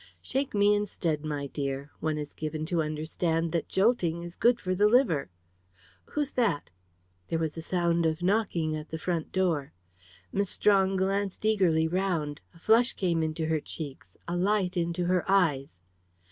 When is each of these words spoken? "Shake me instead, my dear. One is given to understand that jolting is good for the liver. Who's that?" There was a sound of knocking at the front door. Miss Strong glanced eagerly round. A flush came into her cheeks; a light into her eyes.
"Shake 0.23 0.55
me 0.55 0.73
instead, 0.73 1.23
my 1.23 1.45
dear. 1.45 1.91
One 1.99 2.17
is 2.17 2.33
given 2.33 2.65
to 2.65 2.81
understand 2.81 3.51
that 3.51 3.69
jolting 3.69 4.23
is 4.23 4.35
good 4.35 4.59
for 4.59 4.73
the 4.73 4.87
liver. 4.87 5.29
Who's 6.05 6.31
that?" 6.31 6.71
There 7.27 7.37
was 7.37 7.55
a 7.55 7.61
sound 7.61 8.07
of 8.07 8.23
knocking 8.23 8.75
at 8.75 8.89
the 8.89 8.97
front 8.97 9.31
door. 9.31 9.73
Miss 10.33 10.49
Strong 10.49 10.95
glanced 10.95 11.45
eagerly 11.45 11.87
round. 11.87 12.41
A 12.51 12.57
flush 12.57 12.93
came 12.93 13.21
into 13.21 13.45
her 13.45 13.59
cheeks; 13.59 14.17
a 14.27 14.35
light 14.35 14.75
into 14.75 15.05
her 15.05 15.23
eyes. 15.29 15.83